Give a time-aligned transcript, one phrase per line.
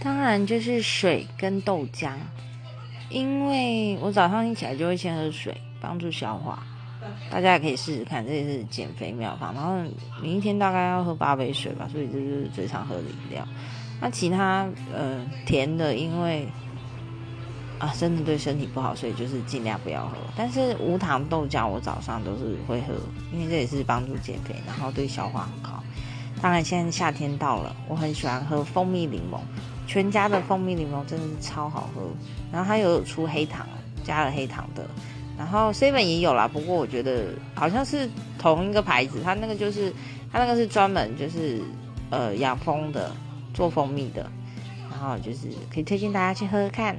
[0.00, 2.12] 当然就是水跟豆浆，
[3.08, 6.62] 因为我早上一起来就会先喝水，帮助消化。
[7.30, 9.54] 大家也可以试试看，这也是减肥妙方。
[9.54, 9.76] 然后
[10.22, 13.46] 你一天大概要喝八杯水吧，所以这就是最常喝的饮料。
[14.00, 16.46] 那其他呃甜的，因为
[17.78, 20.16] 啊真的对身体不好，所以就是尽量不要喝。
[20.36, 22.94] 但是无糖豆浆我早上都是会喝，
[23.32, 25.82] 因为这也是帮助减肥，然后对消化很好。
[26.40, 29.38] 当然现在夏天到了，我很喜欢喝蜂蜜柠檬，
[29.88, 32.02] 全家的蜂蜜柠檬真的是超好喝。
[32.52, 33.66] 然后它有出黑糖，
[34.04, 34.86] 加了黑糖的。
[35.36, 39.92] 然后 seven 也有啦，不过我觉得好像是同一个牌子，它那个就是
[40.32, 41.60] 它那个是专门就是
[42.10, 43.10] 呃养蜂的，
[43.54, 44.30] 做蜂蜜的，
[44.90, 46.96] 然后就是可以推荐大家去喝喝看。